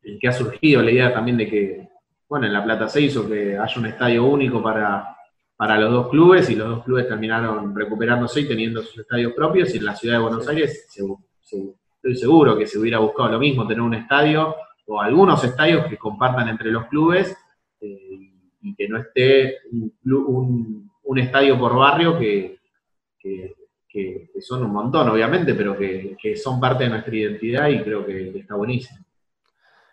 [0.02, 1.88] en que ha surgido la idea también de que,
[2.28, 5.16] bueno, en La Plata se hizo que haya un estadio único para,
[5.56, 9.74] para los dos clubes y los dos clubes terminaron recuperándose y teniendo sus estadios propios
[9.74, 13.66] y en la ciudad de Buenos Aires estoy seguro que se hubiera buscado lo mismo,
[13.66, 14.54] tener un estadio
[14.86, 17.36] o algunos estadios que compartan entre los clubes
[17.80, 22.58] eh, y que no esté un, un, estadio por barrio que,
[23.18, 23.55] que,
[24.40, 28.54] son un montón, obviamente, pero que, son parte de nuestra identidad y creo que, está
[28.54, 29.00] buenísimo.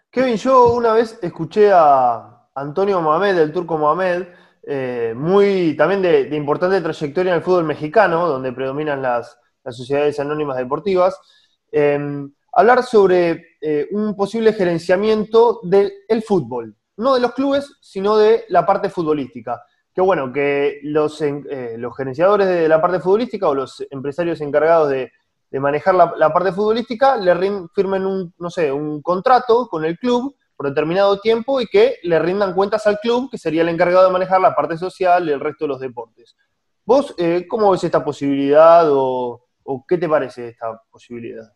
[0.10, 4.28] Kevin, yo una vez escuché a Antonio Mohamed, del turco Mohamed,
[4.66, 9.38] eh, muy también de, importante trayectoria en el fútbol mexicano, donde predominan las,
[9.70, 11.18] sociedades anónimas deportivas,
[11.72, 18.44] em, hablar sobre eh, un posible gerenciamiento del fútbol, no de los clubes, sino de
[18.50, 19.64] la parte futbolística
[19.94, 24.90] que bueno, que los, eh, los gerenciadores de la parte futbolística o los empresarios encargados
[24.90, 25.12] de,
[25.60, 27.36] manejar la, parte futbolística le
[27.76, 32.18] firmen un, no sé, un contrato con el club por determinado tiempo y que le
[32.18, 35.40] rindan cuentas al club, que sería el encargado de manejar la parte social y el
[35.40, 36.36] resto de los deportes.
[36.84, 39.46] ¿Vos eh, cómo ves esta posibilidad o,
[39.88, 41.54] qué te parece esta posibilidad?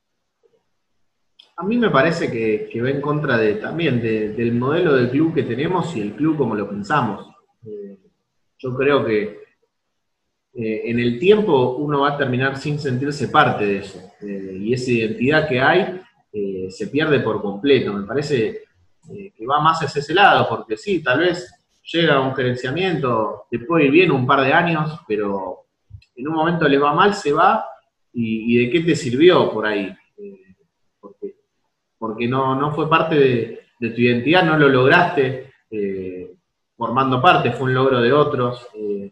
[1.55, 5.33] A mí me parece que, que va en contra de, también del modelo del club
[5.33, 7.27] que tenemos y el club como lo pensamos.
[7.65, 7.97] Eh,
[8.57, 9.47] yo creo que
[10.53, 13.99] eh, en el tiempo uno va a terminar sin sentirse parte de eso.
[14.21, 16.01] Eh, y esa identidad que hay
[16.33, 17.93] eh, se pierde por completo.
[17.93, 18.63] Me parece
[19.07, 21.49] que va más hacia ese lado, porque sí, tal vez
[21.93, 25.67] llega un gerenciamiento, te puede ir bien un par de años, pero
[26.13, 27.65] en un momento le va mal, se va,
[28.11, 29.95] y, de qué te sirvió por ahí.
[31.97, 33.15] porque, no, no, fue parte
[33.79, 35.53] de, tu identidad, no lo lograste
[36.77, 39.11] formando parte, fue un logro de otros, eh,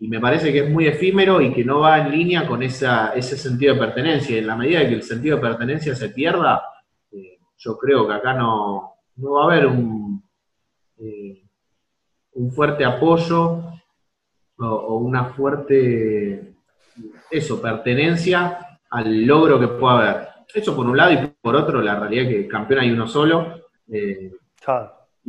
[0.00, 3.12] y me parece que es muy efímero y que no va en línea con esa,
[3.14, 4.36] ese sentido de pertenencia.
[4.36, 6.62] Y en la medida que el sentido de pertenencia se pierda,
[7.10, 10.22] eh, yo creo que acá no, va a haber un,
[10.98, 11.42] eh,
[12.34, 13.64] un fuerte apoyo
[14.58, 16.54] o, una fuerte,
[17.30, 20.28] eso, pertenencia al logro que pueda haber.
[20.54, 23.62] Eso por un lado y por otro, la realidad es que campeón hay uno solo.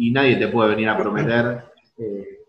[0.01, 1.61] Y nadie te puede venir a prometer
[1.97, 2.45] eh,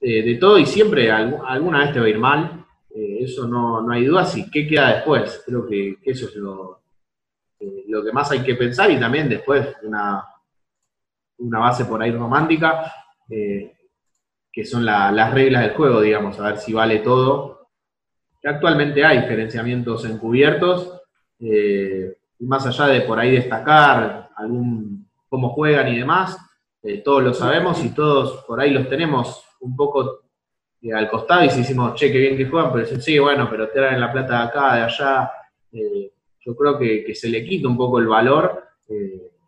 [0.00, 3.86] eh, de todo y siempre alguna vez te va a ir mal, eh, eso no,
[3.90, 6.80] hay duda, y qué queda después, creo que, eso es lo,
[7.88, 10.24] lo, que más hay que pensar y también después una,
[11.36, 12.90] una base por ahí romántica,
[13.28, 17.68] que son las reglas del juego, digamos, a ver si vale todo.
[18.42, 21.02] Actualmente hay gerenciamientos encubiertos,
[21.38, 26.38] y más allá de por ahí destacar algún cómo juegan y demás,
[26.82, 30.22] eh, todos lo sabemos y todos por ahí los tenemos un poco
[30.80, 33.48] eh, al costado y si decimos, che, qué bien que juegan, pero dicen, sí, bueno,
[33.48, 35.30] pero traen la plata de acá, de allá.
[35.72, 38.64] Eh, yo creo que, se le quita un poco el valor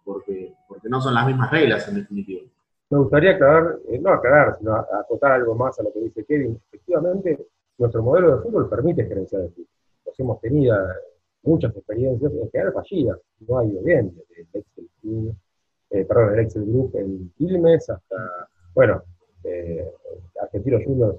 [0.04, 2.42] porque, porque no son las mismas reglas en definitiva.
[2.90, 6.60] Me gustaría aclarar, no aclarar, sino acotar algo más a lo que dice Kevin.
[6.68, 9.66] Efectivamente, nuestro modelo de fútbol permite gerenciar el fútbol.
[10.04, 10.76] Pues hemos tenido
[11.42, 14.64] muchas experiencias, en general fallidas, no ha ido bien, desde
[15.02, 15.34] el
[15.94, 18.16] eh, perdón, el Excel Group en Quilmes, hasta,
[18.74, 19.02] bueno,
[19.44, 19.88] eh,
[20.42, 21.18] Argentinos Juniors,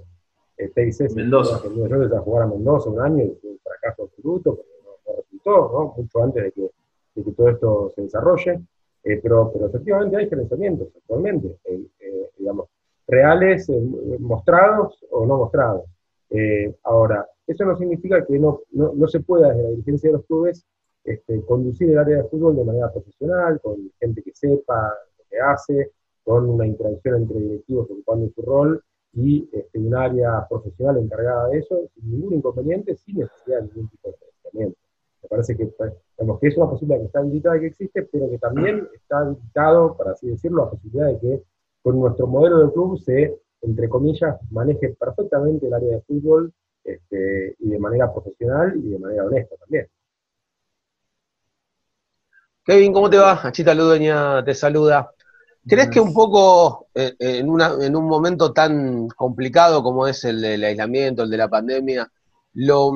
[0.58, 1.56] eh, TIC, Mendoza.
[1.56, 5.16] Argentinos Juniors a jugar a Mendoza un año y fue un fracaso absoluto, porque no,
[5.16, 5.94] resultó, ¿no?
[5.96, 6.70] Mucho antes de que,
[7.16, 8.62] de que todo esto se desarrolle.
[9.06, 11.88] Eh, pero, pero efectivamente hay gerenciamientos actualmente, eh,
[12.38, 12.68] digamos,
[13.08, 13.72] reales,
[14.20, 15.86] mostrados o no mostrados.
[16.84, 20.26] ahora, eso no significa que no, no, no, se pueda desde la dirigencia de los
[20.26, 20.66] clubes
[21.06, 25.40] este, conducir el área de fútbol de manera profesional, con gente que sepa lo que
[25.40, 25.92] hace,
[26.24, 31.60] con una interacción entre directivos ocupando su rol y este, un área profesional encargada de
[31.60, 34.80] eso, sin ningún inconveniente, sin necesidad de ningún tipo de financiamiento.
[35.22, 35.94] Me parece que, pues,
[36.42, 40.12] que es una posibilidad que está habilitada que existe, pero que también está habilitado, para
[40.12, 41.44] así decirlo, la posibilidad de que
[41.84, 46.52] con nuestro modelo de club se, entre comillas, maneje perfectamente el área de fútbol
[46.84, 49.88] este, y de manera profesional y de manera honesta también.
[52.66, 53.40] Kevin, ¿cómo te va?
[53.44, 55.12] Achita Ludueña te saluda.
[55.68, 57.48] ¿Crees que un poco eh, en,
[57.82, 62.12] en, un momento tan complicado como es el del aislamiento, el de la pandemia,
[62.54, 62.92] lo,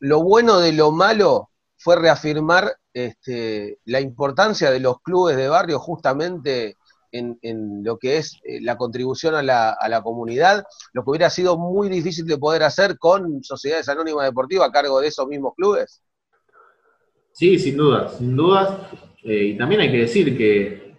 [0.00, 5.78] lo bueno de lo malo fue reafirmar este, la importancia de los clubes de barrio
[5.78, 6.76] justamente
[7.10, 7.38] en,
[7.82, 11.56] lo que es eh, la contribución a la, a la, comunidad, lo que hubiera sido
[11.56, 16.02] muy difícil de poder hacer con sociedades anónimas deportivas a cargo de esos mismos clubes?
[17.32, 18.70] Sí, sin duda, sin dudas.
[19.24, 20.96] Eh, y también hay que decir que,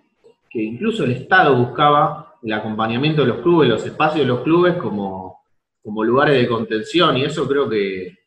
[0.50, 4.76] que, incluso el Estado buscaba el acompañamiento de los clubes, los espacios de los clubes
[4.78, 5.44] como,
[5.84, 8.18] como lugares de contención, y eso creo que,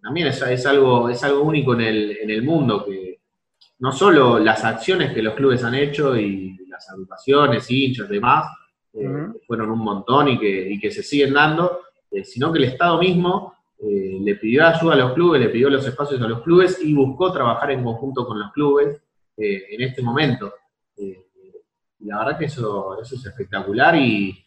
[0.00, 3.18] también es, algo, es algo único en el, en el mundo, que
[3.80, 8.46] no solo las acciones que los clubes han hecho y las agrupaciones, hinchas, demás,
[8.92, 11.80] eh, fueron un montón y que, y que se siguen dando,
[12.12, 15.68] eh, sino que el Estado mismo eh, le pidió ayuda a los clubes, le pidió
[15.68, 19.00] los espacios a los clubes y buscó trabajar en conjunto con los clubes
[19.38, 20.52] en este momento.
[20.96, 21.14] y
[22.00, 24.44] la verdad que eso, eso es espectacular y,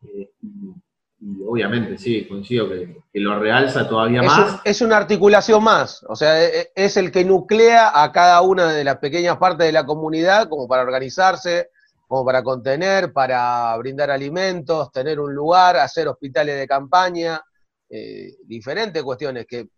[0.00, 4.60] y obviamente, sí, coincido que, lo realza todavía más.
[4.64, 8.72] es una articulación más, o sea, e, e, es el que nuclea a cada una
[8.72, 11.70] de las pequeñas partes de la comunidad como para organizarse,
[12.06, 17.40] como para contener, para brindar alimentos, tener un lugar, hacer hospitales de campaña,
[17.88, 19.68] eh, diferentes cuestiones que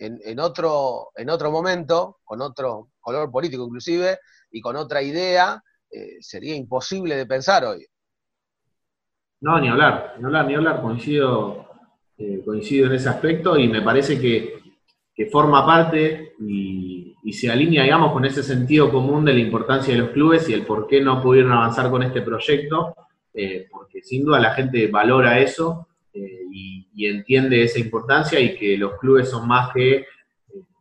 [0.00, 4.18] en, otro, en otro momento, con otro color político inclusive,
[4.50, 7.86] y con otra idea, eh, sería imposible de pensar hoy.
[9.42, 11.68] No, ni hablar, ni hablar, ni hablar, coincido,
[12.16, 14.58] eh, coincido en ese aspecto y me parece que,
[15.30, 20.10] forma parte y, se alinea, digamos, con ese sentido común de la importancia de los
[20.10, 22.96] clubes y el por qué no pudieron avanzar con este proyecto,
[23.34, 28.76] eh, porque sin duda la gente valora eso eh, y, entiende esa importancia y que
[28.76, 30.06] los clubes son más que,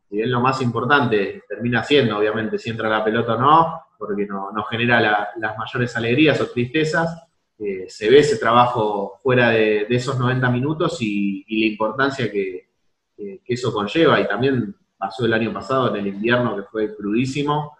[0.10, 4.26] si bien lo más importante termina siendo, obviamente, si entra la pelota o no, porque
[4.26, 7.24] no, genera las mayores alegrías o tristezas,
[7.60, 12.68] eh, se ve ese trabajo fuera de, esos 90 minutos y, la importancia que,
[13.46, 14.20] eso conlleva.
[14.22, 17.78] Y también pasó el año pasado en el invierno que fue crudísimo,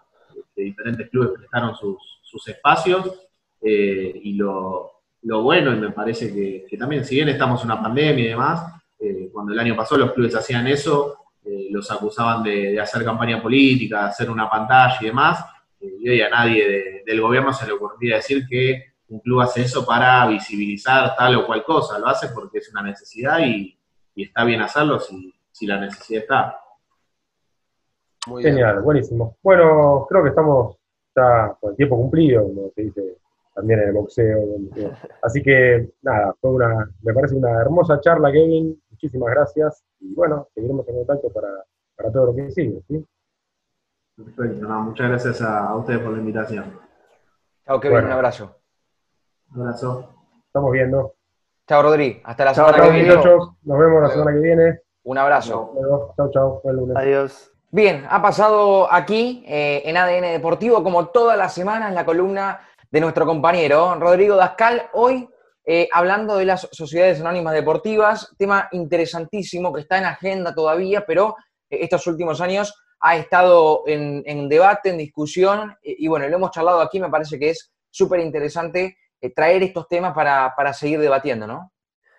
[0.54, 1.98] que diferentes clubes prestaron sus,
[2.46, 3.28] espacios
[3.60, 8.24] eh, y lo, bueno, y me parece que, también, si bien estamos en una pandemia
[8.24, 11.16] y demás, eh, cuando el año pasó los clubes hacían eso,
[11.70, 15.44] los acusaban de, hacer campaña política, de hacer una pantalla y demás,
[15.80, 19.84] y hoy a nadie del gobierno se le ocurría decir que un club hace eso
[19.84, 23.76] para visibilizar tal o cual cosa, lo hace porque es una necesidad y,
[24.14, 26.60] está bien hacerlo si, la necesidad está.
[28.42, 29.36] Genial, buenísimo.
[29.42, 30.76] Bueno, creo que estamos
[31.16, 33.09] ya con el tiempo cumplido, como se dice
[33.54, 34.40] también en el boxeo.
[35.22, 38.80] Así que nada, fue una, me parece una hermosa charla, Kevin.
[38.90, 39.84] Muchísimas gracias.
[40.00, 42.82] Y bueno, seguiremos en contacto para, todo lo que sigue.
[44.16, 46.78] Perfecto, muchas gracias a, ustedes por la invitación.
[47.66, 48.56] Chao, Kevin, un abrazo.
[49.54, 50.08] Un abrazo.
[50.46, 51.14] Estamos viendo.
[51.66, 52.20] Chao, Rodri.
[52.24, 53.14] Hasta la semana que viene.
[53.14, 54.80] Nos vemos la semana que viene.
[55.04, 55.72] Un abrazo.
[56.16, 56.62] Chao, chao.
[56.96, 57.50] Adiós.
[57.72, 63.00] Bien, ha pasado aquí eh, en ADN Deportivo, como todas las semanas, la columna de
[63.00, 64.90] nuestro compañero Rodrigo Dascal.
[64.92, 65.28] Hoy
[65.64, 71.36] eh, hablando de las sociedades anónimas deportivas, tema interesantísimo que está en agenda todavía, pero
[71.68, 76.50] eh, estos últimos años ha estado en, en debate, en discusión, y bueno, lo hemos
[76.50, 81.46] charlado aquí, me parece que es súper interesante eh, traer estos temas para, seguir debatiendo,
[81.46, 81.72] ¿no?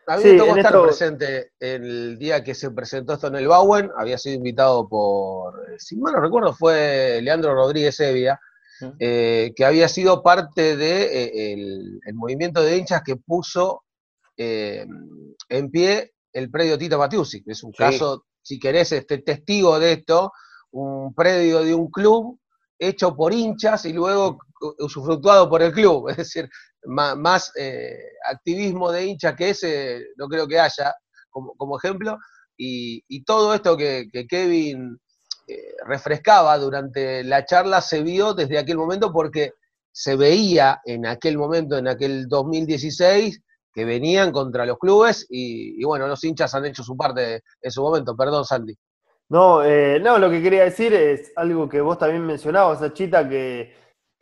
[0.07, 3.91] A mí me tocó estar presente el día que se presentó esto en el Bauen,
[3.97, 8.39] había sido invitado por, eh, si mal no recuerdo, fue Leandro Rodríguez Evia,
[9.00, 11.54] eh, que había sido parte del de,
[12.06, 13.84] el, movimiento de hinchas que puso
[14.38, 19.94] en pie el predio Tito Matiusi, que es un caso, si querés, este testigo de
[19.94, 20.32] esto,
[20.71, 22.40] un predio de un club
[22.79, 24.40] hecho por hinchas y luego
[24.79, 26.50] usufructuado por el club, es decir,
[26.86, 27.96] más, eh,
[28.29, 30.94] activismo de hinchas que ese no creo que haya
[31.29, 32.17] como, ejemplo,
[32.58, 34.98] y, todo esto que, Kevin eh,
[35.85, 39.54] refrescaba durante la charla se vio desde aquel momento porque
[39.91, 43.41] se veía en aquel momento, en aquel 2016,
[43.73, 47.81] que venían contra los clubes y, bueno, los hinchas han hecho su parte en su
[47.81, 48.15] momento.
[48.15, 48.75] Perdón, Sandy.
[49.29, 53.73] No, eh, no, lo que quería decir es algo que vos también mencionabas, Chita, que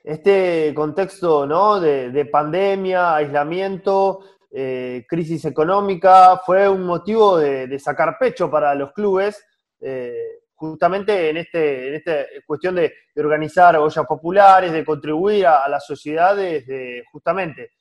[0.03, 1.79] este contexto ¿no?
[1.79, 4.19] de, pandemia, aislamiento,
[4.51, 9.43] eh, crisis económica, fue un motivo de, sacar pecho para los clubes,
[9.81, 15.79] eh, justamente en, este, en esta cuestión de, organizar ollas populares, de contribuir a, la
[15.79, 17.71] sociedad desde justamente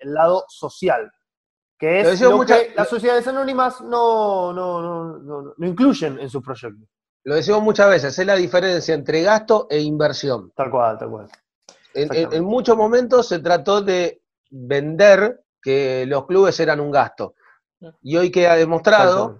[0.00, 1.10] el lado social,
[1.78, 6.88] que es lo que las sociedades anónimas no, no, incluyen en sus proyectos.
[7.24, 10.52] Lo decimos muchas veces, es la diferencia entre gasto e inversión.
[10.54, 11.28] Tal cual, tal cual.
[11.94, 17.34] En, muchos momentos se trató de vender que los clubes eran un gasto.
[18.02, 19.38] Y hoy queda demostrado,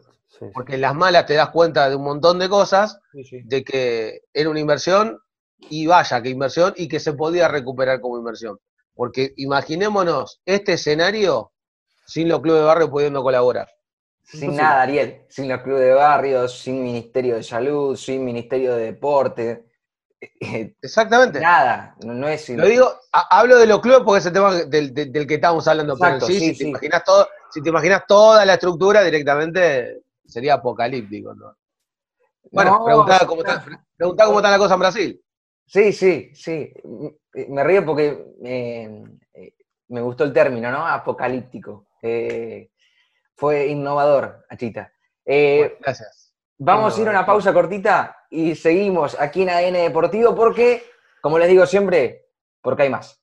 [0.52, 4.50] porque en las malas te das cuenta de un montón de cosas, de que era
[4.50, 5.18] una inversión
[5.58, 8.58] y vaya que inversión y que se podía recuperar como inversión.
[8.94, 11.52] Porque imaginémonos este escenario
[12.06, 13.68] sin los clubes de barrio pudiendo colaborar.
[14.22, 18.84] Sin nada, Ariel, sin los clubes de barrio, sin Ministerio de Salud, sin Ministerio de
[18.84, 19.64] Deporte.
[20.82, 21.40] Exactamente.
[21.40, 22.48] Nada, no, es.
[22.50, 25.96] Lo digo, hablo de los clubes porque es el tema del, que estamos hablando.
[25.98, 31.34] pero sí, si, Te imaginas todo, si te imaginas toda la estructura directamente, sería apocalíptico.
[31.34, 31.56] ¿no?
[32.52, 33.64] Bueno, preguntaba, cómo está,
[33.98, 35.24] cómo está la cosa en Brasil.
[35.66, 36.72] Sí, sí, sí.
[37.48, 39.04] Me río porque eh,
[39.88, 40.86] me gustó el término, ¿no?
[40.86, 41.88] Apocalíptico.
[42.02, 42.70] Eh,
[43.36, 44.92] fue innovador, Achita.
[45.24, 46.34] Eh, gracias.
[46.58, 50.82] Vamos a ir a una pausa cortita y seguimos aquí en ADN Deportivo porque,
[51.20, 52.26] como les digo siempre,
[52.60, 53.20] porque hay más.